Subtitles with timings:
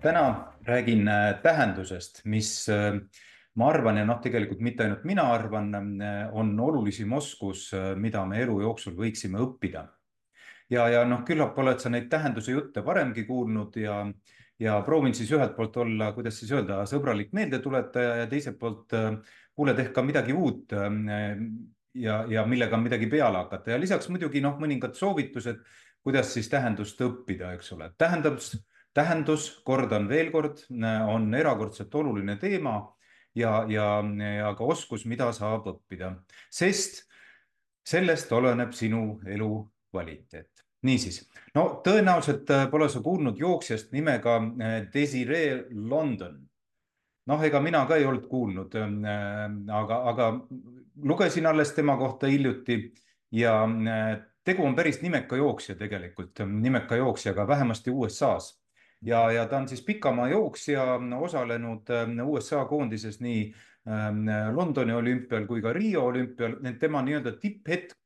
[0.00, 2.94] Täna räägin äh, tähendusest, mis äh,
[3.54, 8.42] ma arvan ja noh, tegelikult mitte ainult mina arvan, äh, on olulisim oskus, mida me
[8.42, 9.88] elu jooksul võiksime õppida.
[10.70, 14.02] ja, ja noh, küllap oled sa neid tähenduse jutte varemgi kuulnud ja,
[14.60, 18.92] ja proovin siis ühelt poolt olla, kuidas siis öelda, sõbralik meeldetuletaja ja teiselt poolt
[19.56, 20.74] kuuled ehk ka midagi uut
[21.94, 25.64] ja, ja millega midagi peale hakata ja lisaks muidugi noh, mõningad soovitused,
[26.04, 27.90] kuidas siis tähendust õppida, eks ole.
[27.98, 28.52] tähendus
[28.98, 30.64] tähendus, kordan veel kord,
[31.08, 32.80] on erakordselt oluline teema
[33.38, 33.88] ja, ja,
[34.38, 36.12] ja ka oskus, mida saab õppida,
[36.50, 37.04] sest
[37.88, 39.52] sellest oleneb sinu elu
[39.92, 40.64] kvaliteet.
[40.86, 41.24] niisiis,
[41.56, 46.36] no tõenäoliselt äh, pole sa kuulnud jooksjast nimega äh, Desiree London.
[47.26, 49.24] noh, ega mina ka ei olnud kuulnud, äh,
[49.80, 50.28] aga, aga
[51.02, 52.78] lugesin alles tema kohta hiljuti
[53.30, 53.66] ja
[54.44, 58.54] tegu on päris nimeka jooksja tegelikult, nimeka jooksjaga, vähemasti USA-s
[59.02, 63.46] ja, ja ta on siis pikamaa jooksja, osalenud ähm, USA koondises nii
[63.88, 67.96] ähm, Londoni olümpial kui ka Riio olümpial, tema nii-öelda tipphetk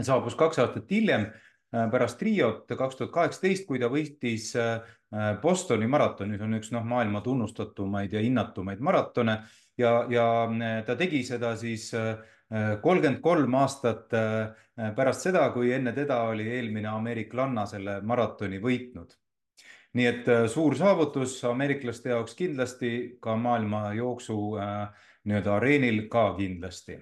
[0.00, 1.26] saabus kaks aastat hiljem
[1.72, 4.52] pärast Riot kaks tuhat kaheksateist, kui ta võitis
[5.42, 9.38] Bostoni maratoni, see on üks noh, maailma tunnustatumaid ja hinnatumaid maratone.
[9.80, 10.26] Ja, ja
[10.86, 11.90] ta tegi seda siis
[12.48, 14.12] kolmkümmend kolm aastat
[14.96, 19.16] pärast seda, kui enne teda oli eelmine ameeriklanna selle maratoni võitnud
[19.98, 26.32] nii et äh, suur saavutus ameeriklaste jaoks kindlasti, ka maailma jooksu äh, nii-öelda areenil ka
[26.38, 26.98] kindlasti.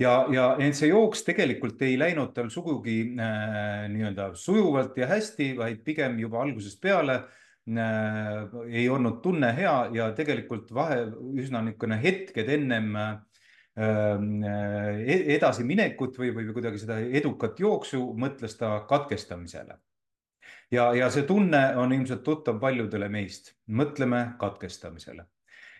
[0.00, 5.52] ja, ja ent see jooks tegelikult ei läinud tal sugugi äh, nii-öelda sujuvalt ja hästi,
[5.58, 11.04] vaid pigem juba algusest peale äh, ei olnud tunne hea ja tegelikult vahe
[11.36, 13.14] üsna niisugune hetked ennem äh,
[13.76, 19.76] e-, edasiminekut või, või kuidagi seda edukat jooksu mõtles ta katkestamisele
[20.70, 25.26] ja, ja see tunne on ilmselt tuttav paljudele meist, mõtleme katkestamisele.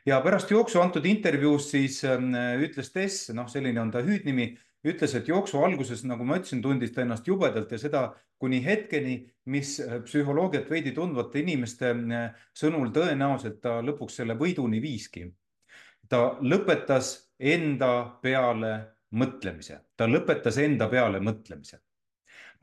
[0.07, 2.21] ja pärast jooksu antud intervjuus siis äh,
[2.61, 4.53] ütles Tess, noh, selline on ta hüüdnimi,
[4.85, 8.03] ütles, et jooksu alguses, nagu ma ütlesin, tundis ta ennast jubedalt ja seda
[8.39, 14.83] kuni hetkeni, mis äh, psühholoogiat veidi tundvate inimeste äh, sõnul tõenäoliselt ta lõpuks selle võiduni
[14.83, 15.31] viiski.
[16.09, 18.75] ta lõpetas enda peale
[19.17, 21.81] mõtlemise, ta lõpetas enda peale mõtlemise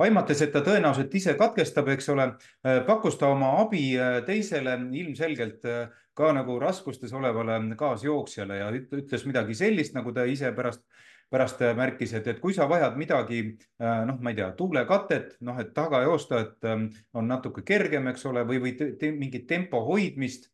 [0.04, 2.28] aimates, et ta tõenäoliselt ise katkestab, eks ole,
[2.66, 8.70] äh, pakkus ta oma abi äh, teisele ilmselgelt äh, ka nagu raskustes olevale kaasjooksjale ja
[8.74, 10.84] ütles midagi sellist, nagu ta ise pärast,
[11.32, 13.38] pärast märkis, et, et kui sa vajad midagi,
[13.80, 18.26] noh, ma ei tea, tuulekatet, noh, et taga joosta, et ähm, on natuke kergem, eks
[18.28, 20.50] ole, või, või te, mingit tempo hoidmist,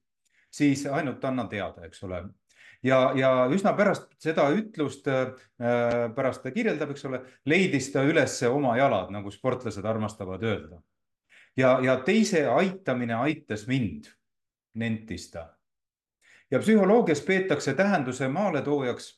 [0.53, 2.21] siis ainult anna teada, eks ole
[2.87, 5.33] ja, ja üsna pärast seda ütlust, äh,
[6.15, 10.81] pärast ta kirjeldab, eks ole, leidis ta üles oma jalad, nagu sportlased armastavad öelda.
[11.57, 14.11] ja, ja teise aitamine aitas mind,
[14.75, 15.49] nentis ta.
[16.51, 19.13] ja psühholoogias peetakse tähenduse maaletoojaks,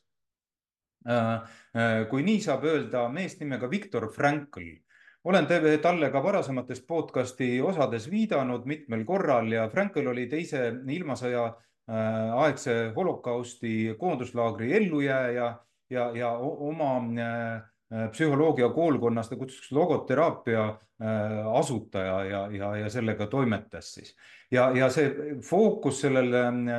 [1.07, 1.33] äh,
[1.75, 4.77] äh, kui nii saab öelda, meest nimega Viktor Frankl
[5.23, 5.47] olen
[5.81, 12.91] talle ka varasemates podcasti osades viidanud mitmel korral ja Frankl oli teise ilmasõja Äh, aegse
[12.95, 15.47] holokausti koonduslaagri ellujääja
[15.89, 23.27] ja, ja oma äh, psühholoogia koolkonnas ta kutsus logoteraapia äh, asutaja ja, ja, ja sellega
[23.27, 24.15] toimetas siis.
[24.51, 26.33] ja, ja see fookus sellel,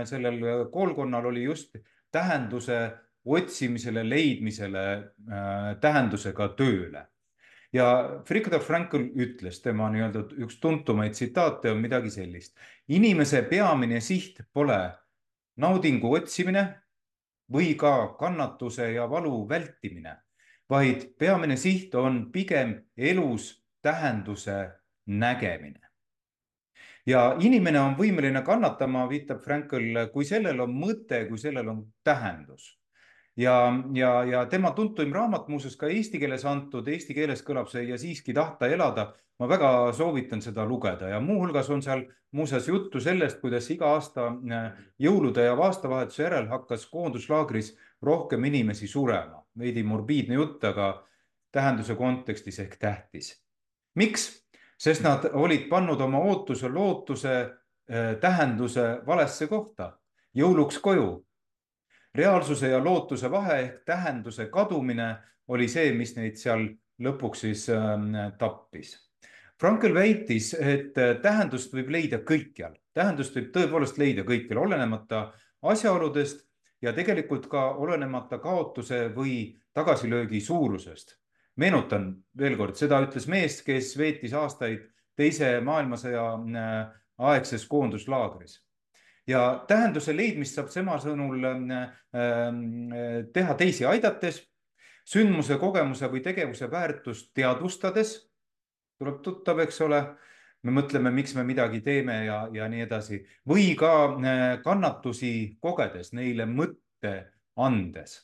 [0.05, 1.77] sellel koolkonnal oli just
[2.13, 2.91] tähenduse
[3.25, 4.85] otsimisele, leidmisele,
[5.81, 7.05] tähendusega tööle
[7.73, 7.87] ja
[8.31, 12.57] Viktor Frankl ütles, tema nii-öelda üks tuntumaid tsitaate on midagi sellist.
[12.89, 14.81] inimese peamine siht pole
[15.57, 16.65] naudingu otsimine
[17.53, 20.17] või ka kannatuse ja valu vältimine,
[20.71, 24.71] vaid peamine siht on pigem elus tähenduse
[25.07, 25.87] nägemine.
[27.07, 32.80] ja inimene on võimeline kannatama, viitab Frankl, kui sellel on mõte, kui sellel on tähendus
[33.41, 33.57] ja,
[33.95, 37.99] ja, ja tema tuntuim raamat muuseas ka eesti keeles antud, eesti keeles kõlab see Ja
[37.99, 39.13] siiski tahta elada.
[39.41, 42.03] ma väga soovitan seda lugeda ja muuhulgas on seal
[42.37, 48.87] muuseas juttu sellest, kuidas iga aasta äh, jõulude ja aastavahetuse järel hakkas koonduslaagris rohkem inimesi
[48.87, 49.45] surema.
[49.59, 51.07] veidi morbiidne jutt, aga
[51.53, 53.43] tähenduse kontekstis ehk tähtis.
[53.95, 54.45] miks?
[54.79, 57.61] sest nad olid pannud oma ootuse, lootuse
[58.21, 59.93] tähenduse valesse kohta,
[60.37, 61.27] jõuluks koju.
[62.15, 65.17] Reaalsuse ja lootuse vahe ehk tähenduse kadumine
[65.49, 66.67] oli see, mis neid seal
[67.01, 68.97] lõpuks siis ähm, tappis.
[69.61, 75.27] Frankel väitis, et tähendust võib leida kõikjal, tähendust võib tõepoolest leida kõikjal, olenemata
[75.69, 76.47] asjaoludest
[76.83, 81.17] ja tegelikult ka olenemata kaotuse või tagasilöögi suurusest.
[81.57, 84.87] meenutan veel kord, seda ütles mees, kes veetis aastaid
[85.17, 88.61] teise maailmasõja äh, aegses koonduslaagris.
[89.31, 91.83] Ja tähenduse leidmist saab tema sõnul äh,
[92.15, 92.49] äh,
[93.35, 94.43] teha teisi aidates,
[95.09, 98.17] sündmuse, kogemuse või tegevuse väärtust teadvustades,
[99.01, 100.03] tuleb tuttav, eks ole.
[100.61, 103.23] Me mõtleme, miks me midagi teeme ja, ja nii edasi.
[103.49, 107.15] Või ka äh, kannatusi kogedes, neile mõtte
[107.57, 108.19] andes.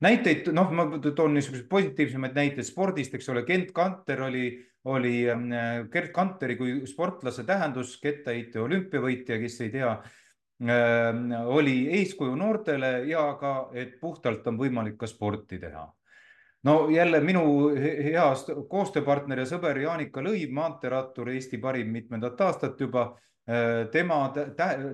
[0.00, 4.46] Näiteid, noh, ma toon niisuguseid positiivsemaid näiteid spordist, eks ole, Kent Kanter oli,
[4.88, 9.94] oli äh, Gerd Kanteri kui sportlase tähendus, kettaheite olümpiavõitja, kes ei tea,
[10.64, 15.88] äh, oli eeskuju noortele ja ka, et puhtalt on võimalik ka sporti teha
[16.62, 18.26] no jälle minu hea
[18.68, 23.10] koostööpartner ja sõber Jaanika Lõiv, maanteerattur, Eesti parim mitmendat aastat juba.
[23.50, 24.28] Äh, tema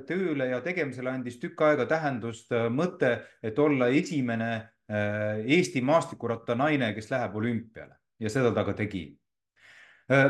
[0.06, 3.10] tööle ja tegemisele andis tükk aega tähendust äh, mõte,
[3.42, 9.08] et olla esimene Eesti maastikuratta naine, kes läheb olümpiale ja seda ta ka tegi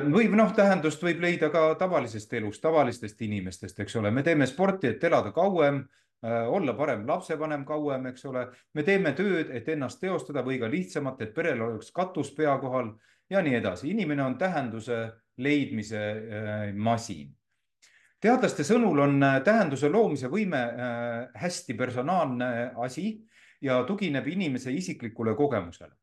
[0.08, 4.88] võib noh, tähendust võib leida ka tavalisest elust, tavalistest inimestest, eks ole, me teeme sporti,
[4.88, 5.82] et elada kauem
[6.24, 8.46] Äh, olla parem lapsevanem kauem, eks ole.
[8.74, 12.94] me teeme tööd, et ennast teostada või ka lihtsamalt, et perel oleks katus pea kohal
[13.30, 13.90] ja nii edasi.
[13.90, 17.36] inimene on tähenduse leidmise äh, masin.
[18.20, 20.62] teadlaste sõnul on äh, tähenduse loomise võime
[21.34, 23.20] hästi personaalne asi
[23.60, 25.94] ja tugineb inimese isiklikule kogemusele.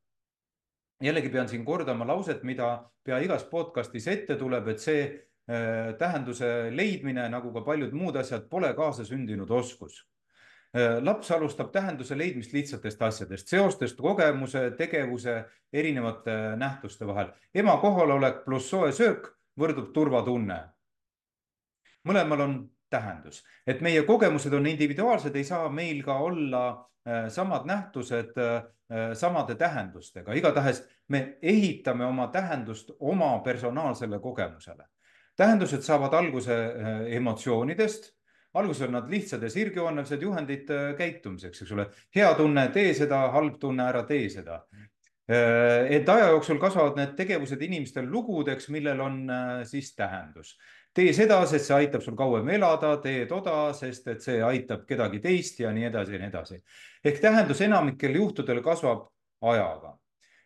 [1.04, 6.72] jällegi pean siin kordama lauset, mida pea igas podcastis ette tuleb, et see Äh, tähenduse
[6.72, 9.98] leidmine, nagu ka paljud muud asjad, pole kaasasündinud oskus.
[10.72, 15.42] Äh, laps alustab tähenduse leidmist lihtsatest asjadest, seostest kogemuse, tegevuse,
[15.74, 17.34] erinevate nähtuste vahel.
[17.54, 19.28] ema kohalolek pluss soe söök
[19.60, 20.62] võrdub turvatunne.
[22.08, 22.56] mõlemal on
[22.94, 28.40] tähendus, et meie kogemused on individuaalsed, ei saa meil ka olla äh, samad nähtused
[29.18, 34.84] samade tähendustega, igatahes me ehitame oma tähendust oma personaalsele kogemusele
[35.36, 38.12] tähendused saavad alguse äh, emotsioonidest,
[38.54, 41.88] alguses on nad lihtsad ja sirgjoonelised juhendid äh, käitumiseks, eks ole.
[42.16, 44.62] hea tunne, tee seda, halb tunne, ära tee seda.
[45.24, 49.20] Äh, et aja jooksul kasvavad need tegevused inimestel lugudeks, millel on
[49.70, 50.58] siis tähendus.
[50.94, 55.20] Tee seda, sest see aitab sul kauem elada, tee toda, sest et see aitab kedagi
[55.24, 56.62] teist ja nii edasi ja nii edasi.
[57.04, 59.08] ehk tähendus enamikel juhtudel kasvab
[59.42, 59.98] ajaga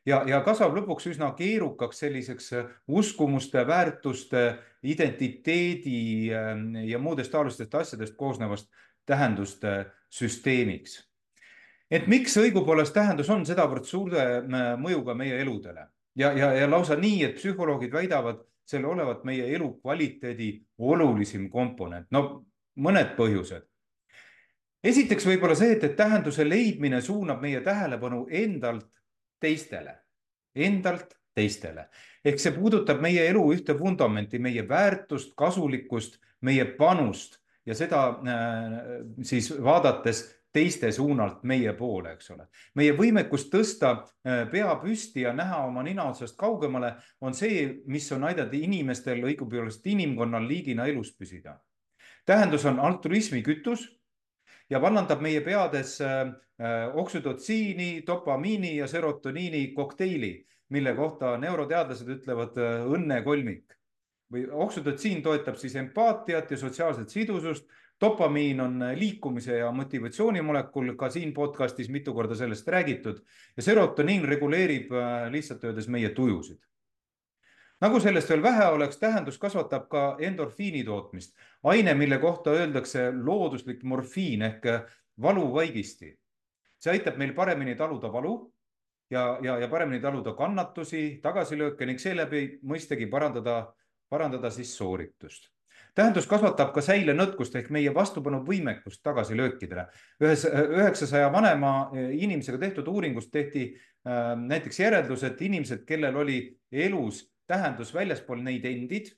[0.08, 4.46] ja, ja kasvab lõpuks üsna keerukaks selliseks äh, uskumuste, väärtuste,
[4.84, 8.72] identiteedi ähm, ja muudest taolistest asjadest koosnevast
[9.06, 11.04] tähenduste süsteemiks.
[11.92, 16.96] et miks õigupoolest tähendus on sedavõrd suure äh, mõjuga meie eludele ja, ja, ja lausa
[16.96, 22.08] nii, et psühholoogid väidavad selle olevat meie elukvaliteedi olulisim komponent.
[22.12, 23.66] no mõned põhjused
[24.84, 28.90] esiteks võib-olla see, et, et tähenduse leidmine suunab meie tähelepanu endalt
[29.42, 29.96] teistele,
[30.56, 31.88] endalt teistele.
[32.26, 38.80] ehk see puudutab meie elu ühte vundamenti, meie väärtust, kasulikkust, meie panust ja seda äh,
[39.24, 40.26] siis vaadates
[40.58, 42.48] teiste suunalt meie poole, eks ole.
[42.80, 48.10] meie võimekus tõsta äh, pea püsti ja näha oma nina otsast kaugemale on see, mis
[48.16, 51.60] on aidanud inimestel, õigupoolest inimkonnal liigina elus püsida.
[52.26, 53.86] tähendus on altruismi kütus
[54.70, 60.34] ja vallandab meie peades äh, äh, oksüdotsiini, dopamiini ja serotoniini kokteili,
[60.70, 62.58] mille kohta neuroteadlased ütlevad
[62.98, 63.66] õnnekolmik.
[64.34, 67.70] või oksüdotsiin toetab siis empaatiat ja sotsiaalset sidusust,
[68.02, 73.22] dopamiin on liikumise ja motivatsiooni molekul, ka siin podcastis mitu korda sellest räägitud
[73.58, 74.92] ja serotoniin reguleerib
[75.32, 76.62] lihtsalt öeldes meie tujusid
[77.82, 83.84] nagu sellest veel vähe oleks, tähendus kasvatab ka endorfiini tootmist, aine, mille kohta öeldakse looduslik
[83.84, 84.66] morfiin ehk
[85.22, 86.18] valuvaigisti.
[86.78, 88.54] see aitab meil paremini taluda valu
[89.10, 93.74] ja, ja, ja paremini taluda kannatusi, tagasilööke ning seeläbi mõistagi parandada,
[94.10, 95.50] parandada siis sooritust
[95.98, 99.88] tähendus kasvatab ka säilenõtkust ehk meie vastupanuvõimekust tagasilöökidele.
[100.22, 106.40] ühes üheksasaja vanema inimesega tehtud uuringust tehti äh, näiteks järeldus, et inimesed, kellel oli
[106.72, 109.10] elus tähendus väljaspool neid endid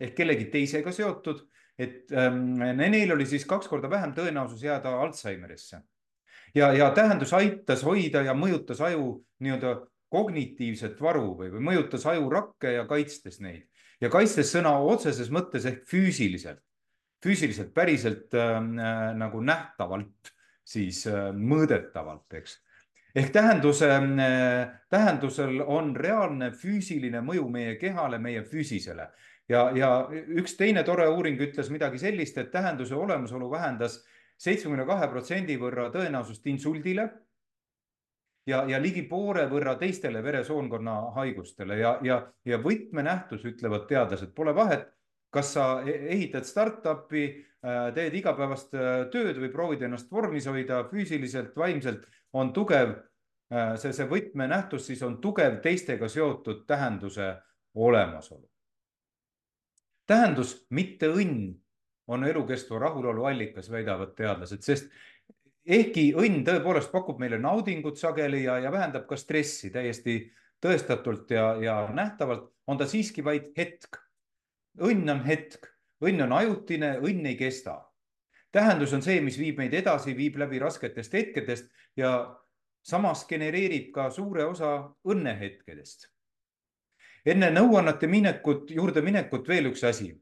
[0.00, 1.42] ehk kellegi teisega seotud,
[1.78, 5.80] et ähm, neil oli siis kaks korda vähem tõenäosus jääda Alžeimerisse.
[6.54, 9.76] ja, ja tähendus aitas hoida ja mõjutas aju nii-öelda
[10.10, 13.69] kognitiivset varu või, või mõjutas ajurakke ja kaitstes neid
[14.00, 16.62] ja kaitstes sõna otseses mõttes ehk füüsiliselt.
[17.22, 18.60] füüsiliselt, päriselt äh,
[19.14, 20.32] nagu nähtavalt,
[20.64, 22.60] siis äh, mõõdetavalt, eks.
[23.14, 29.10] ehk tähenduse äh,, tähendusel on reaalne füüsiline mõju meie kehale, meie füüsisele
[29.50, 34.00] ja, ja üks teine tore uuring ütles midagi sellist, et tähenduse olemasolu vähendas
[34.40, 37.10] seitsmekümne kahe protsendi võrra tõenäosust insuldile
[38.46, 44.54] ja, ja ligi poole võrra teistele veresoonkonna haigustele ja, ja, ja võtmenähtus, ütlevad teadlased, pole
[44.56, 44.88] vahet,
[45.34, 47.26] kas sa e-, ehitad startup'i,
[47.64, 52.96] äh, teed igapäevast äh, tööd või proovid ennast vormis hoida füüsiliselt, vaimselt, on tugev,
[53.52, 57.34] äh, see, see võtmenähtus siis on tugev teistega seotud tähenduse
[57.74, 58.46] olemasolu.
[60.10, 61.52] tähendus, mitte õnn,
[62.10, 64.88] on elukestva rahulolu allikas, väidavad teadlased, sest
[65.66, 70.22] ehkki õnn tõepoolest pakub meile naudingut sageli ja, ja vähendab ka stressi täiesti
[70.60, 73.98] tõestatult ja, ja nähtavalt, on ta siiski vaid hetk.
[74.80, 75.66] õnn on hetk,
[76.04, 77.86] õnn on ajutine, õnn ei kesta.
[78.52, 82.36] tähendus on see, mis viib meid edasi, viib läbi rasketest hetkedest ja
[82.82, 86.08] samas genereerib ka suure osa õnnehetkedest.
[87.26, 90.14] enne nõuannete minekut, juurde minekut veel üks asi.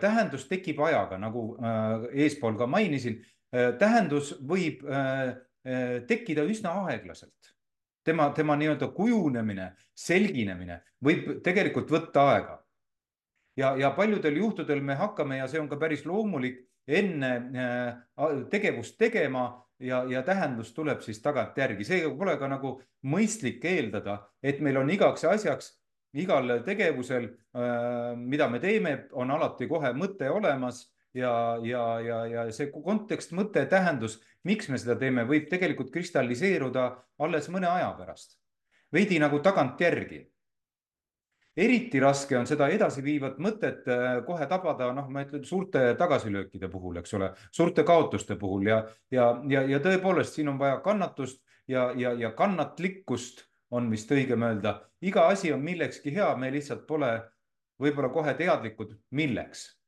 [0.00, 3.20] tähendus tekib ajaga, nagu äh, eespool ka mainisin
[3.78, 5.28] tähendus võib äh,
[5.66, 7.54] äh, tekkida üsna aeglaselt.
[8.04, 12.58] tema, tema nii-öelda kujunemine, selginemine võib tegelikult võtta aega.
[13.56, 17.32] ja, ja paljudel juhtudel me hakkame ja see on ka päris loomulik, enne
[18.50, 24.60] tegevust tegema ja, ja tähendus tuleb siis tagantjärgi, seega pole ka nagu mõistlik eeldada, et
[24.60, 25.74] meil on igaks asjaks
[26.14, 27.28] igal tegevusel,
[28.16, 33.62] mida me teeme, on alati kohe mõte olemas ja, ja, ja, ja see kontekst, mõte,
[33.70, 36.90] tähendus, miks me seda teeme, võib tegelikult kristalliseeruda
[37.24, 38.38] alles mõne aja pärast.
[38.92, 40.26] veidi nagu tagantjärgi.
[41.56, 46.96] eriti raske on seda edasiviivat mõtet äh, kohe tabada, noh, ma ütlen suurte tagasilöökide puhul,
[46.96, 51.92] eks ole, suurte kaotuste puhul ja, ja, ja, ja tõepoolest, siin on vaja kannatust ja,
[51.96, 54.80] ja, ja kannatlikkust on vist õigem öelda.
[55.02, 57.12] iga asi on millekski hea, me lihtsalt pole
[57.80, 59.79] võib-olla kohe teadlikud, milleks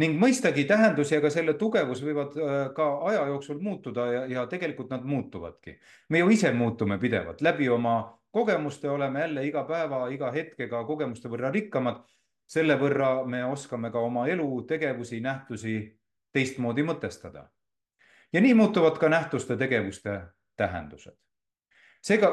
[0.00, 4.46] ning mõistagi tähendus ja ka selle tugevus võivad äh, ka aja jooksul muutuda ja, ja
[4.50, 5.78] tegelikult nad muutuvadki.
[6.08, 11.28] me ju ise muutume pidevalt läbi oma kogemuste, oleme jälle iga päeva, iga hetkega kogemuste
[11.28, 12.02] võrra rikkamad.
[12.46, 15.98] selle võrra me oskame ka oma elu, tegevusi, nähtusi
[16.32, 17.48] teistmoodi mõtestada.
[18.32, 20.20] ja nii muutuvad ka nähtuste, tegevuste
[20.56, 21.14] tähendused.
[22.00, 22.32] seega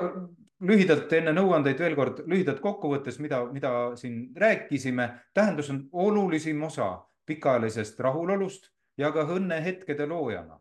[0.62, 7.11] lühidalt enne nõuandeid veel kord lühidalt kokkuvõttes, mida, mida siin rääkisime, tähendus on olulisim osa
[7.26, 10.60] pikaajalisest rahulolust ja ka õnnehetkede loojana.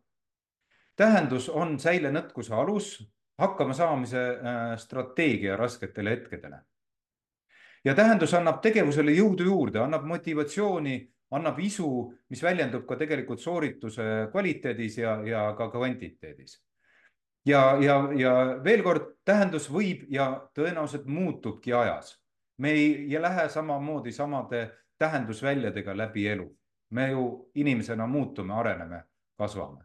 [0.97, 6.61] tähendus on säilenõtkuse alus, hakkamasaamise äh, strateegia rasketele hetkedele.
[7.85, 14.29] ja tähendus annab tegevusele jõudu juurde, annab motivatsiooni, annab isu, mis väljendub ka tegelikult soorituse
[14.33, 16.61] kvaliteedis ja, ja ka kvantiteedis
[17.45, 18.33] ja, ja, ja
[18.64, 22.17] veel kord, tähendus võib ja tõenäoliselt muutubki ajas.
[22.61, 24.69] me ei lähe samamoodi samade
[25.00, 26.50] tähendusväljadega läbi elu
[26.90, 29.02] me ju inimesena muutume, areneme,
[29.38, 29.85] kasvame.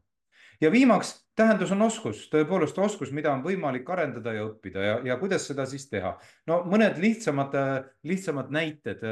[0.61, 5.17] ja viimaks, tähendus on oskus, tõepoolest oskus, mida on võimalik arendada ja õppida ja, ja
[5.19, 6.15] kuidas seda siis teha.
[6.47, 7.55] no mõned lihtsamad,
[8.03, 9.03] lihtsamad näited,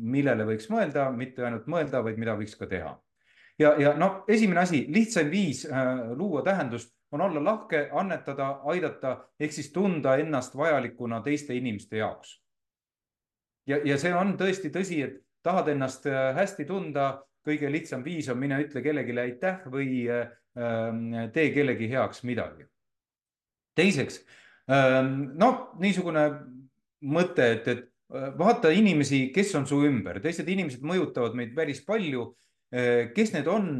[0.00, 2.94] millele võiks mõelda, mitte ainult mõelda, vaid mida võiks ka teha.
[3.58, 9.16] ja, ja no esimene asi, lihtsaim viis äh, luua tähendust on olla lahke, annetada, aidata
[9.40, 12.38] ehk siis tunda ennast vajalikuna teiste inimeste jaoks.
[13.70, 17.10] Ja, ja see on tõesti tõsi, et tahad ennast äh, hästi tunda,
[17.46, 22.66] kõige lihtsam viis on mine ütle kellelegi aitäh või äh, ähm, tee kellegi heaks midagi.
[23.80, 24.18] teiseks,
[25.40, 26.24] noh, niisugune
[27.00, 31.84] mõte, et, et äh, vaata inimesi, kes on su ümber, teised inimesed mõjutavad meid päris
[31.86, 32.34] palju.
[33.14, 33.72] kes need on?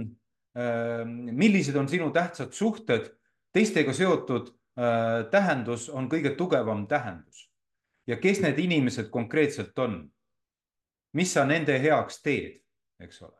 [0.59, 3.13] Ähm, millised on sinu tähtsad suhted?
[3.53, 4.49] teistega seotud
[5.31, 7.50] tähendus on kõige tugevam tähendus.
[8.07, 10.03] Ja kes need inimesed konkreetselt on?
[11.19, 12.61] mis sa nende heaks teed,
[13.03, 13.35] eks ole.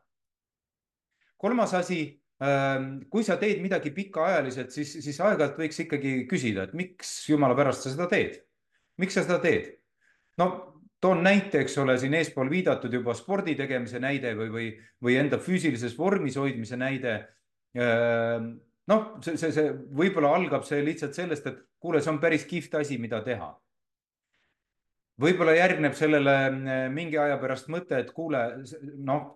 [1.41, 2.01] kolmas asi,
[2.43, 7.55] ähm, kui sa teed midagi pikaajaliselt, siis, siis aeg-ajalt võiks ikkagi küsida, et miks jumala
[7.57, 8.41] pärast sa seda teed.
[9.01, 9.71] miks sa seda teed?
[10.37, 10.49] no
[11.01, 14.67] toon näite, eks ole, siin eespool viidatud juba spordi tegemise näide või, või,
[15.01, 17.15] või enda füüsilises vormis hoidmise näide.
[17.73, 18.51] Ähm,
[18.91, 22.77] noh, see, see, see võib-olla algab see lihtsalt sellest, et kuule, see on päris kihvt
[22.83, 23.49] asi, mida teha
[25.21, 28.41] võib-olla järgneb sellele mm, mingi aja pärast mõte, et kuule,
[29.05, 29.27] noh,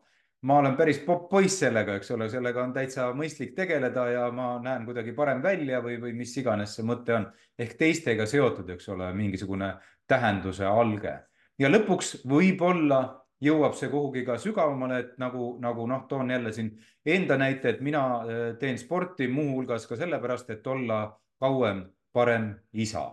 [0.45, 4.55] ma olen päris popp poiss sellega, eks ole, sellega on täitsa mõistlik tegeleda ja ma
[4.61, 7.27] näen kuidagi parem välja või, või mis iganes see mõte on.
[7.57, 9.73] ehk teistega seotud, eks ole, mingisugune
[10.07, 11.19] tähenduse alge.
[11.59, 13.01] ja lõpuks võib-olla
[13.41, 16.71] jõuab see kuhugi ka sügavamale, et nagu, nagu noh, toon jälle siin
[17.05, 18.23] enda näite, et mina
[18.59, 23.09] teen sporti muuhulgas ka sellepärast, et olla kauem parem isa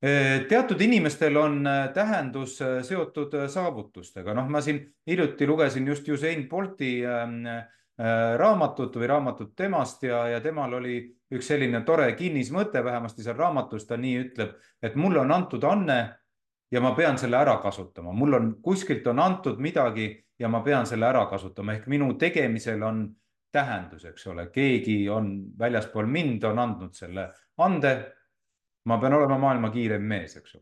[0.00, 1.64] teatud inimestel on
[1.94, 7.40] tähendus seotud saavutustega, noh, ma siin hiljuti lugesin just Usain Bolti ähm,
[8.38, 11.00] raamatut või raamatut temast ja, ja temal oli
[11.34, 15.98] üks selline tore kinnismõte, vähemasti seal raamatus ta nii ütleb, et mulle on antud anne
[16.70, 20.86] ja ma pean selle ära kasutama, mul on kuskilt on antud midagi ja ma pean
[20.86, 23.08] selle ära kasutama, ehk minu tegemisel on
[23.52, 27.30] tähendus, eks ole, keegi on väljaspool mind, on andnud selle
[27.64, 27.94] ande
[28.84, 30.60] ma pean olema maailma kiirem mees, eks ju.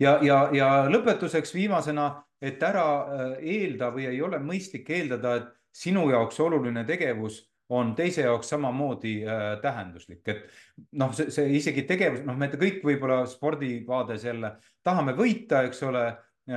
[0.00, 2.10] ja, ja, ja lõpetuseks viimasena,
[2.42, 7.42] et ära äh, eelda või ei ole mõistlik eeldada, et sinu jaoks oluline tegevus
[7.74, 10.44] on teise jaoks samamoodi äh, tähenduslik, et
[10.92, 16.04] noh, see, see isegi tegevus, noh, me kõik võib-olla spordivaades jälle tahame võita, eks ole
[16.06, 16.54] äh,,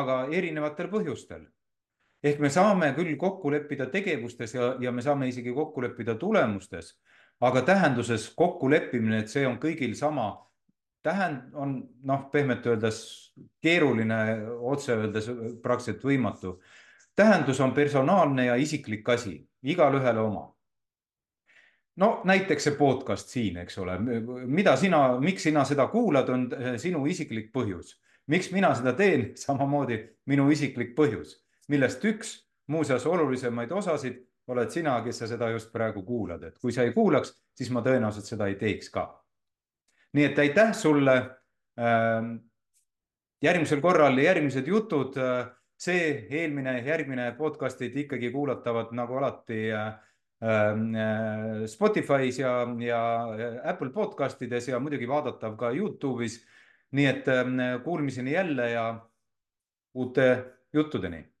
[0.00, 1.48] aga erinevatel põhjustel
[2.22, 6.94] ehk me saame küll kokku leppida tegevustes ja, ja me saame isegi kokku leppida tulemustes
[7.42, 10.30] aga tähenduses kokkuleppimine, et see on kõigil sama,
[11.02, 11.74] tähend-, on
[12.06, 13.02] noh, pehmelt öeldes
[13.62, 14.18] keeruline,
[14.60, 15.30] otse öeldes
[15.62, 16.60] praktiliselt võimatu.
[17.16, 20.52] tähendus on personaalne ja isiklik asi, igalühele oma.
[21.96, 23.98] no näiteks see podcast siin, eks ole,
[24.46, 27.98] mida sina, miks sina seda kuulad, on sinu isiklik põhjus.
[28.26, 34.96] miks mina seda teen, samamoodi minu isiklik põhjus, millest üks muuseas olulisemaid osasid oled sina,
[35.04, 38.48] kes sa seda just praegu kuulad, et kui sa ei kuulaks, siis ma tõenäoliselt seda
[38.50, 39.06] ei teeks ka.
[40.12, 41.14] nii et aitäh sulle.
[41.80, 42.34] Ähm,
[43.42, 45.46] järgmisel korral järgmised jutud, äh,
[45.80, 49.88] see eelmine, järgmine podcast'id ikkagi kuulatavad nagu alati äh,
[50.44, 53.02] äh, Spotify's ja, ja
[53.64, 56.42] Apple podcastides ja muidugi vaadatav ka Youtube'is.
[56.92, 59.06] nii et ähm, kuulmiseni jälle ja
[59.94, 61.31] uute juttudeni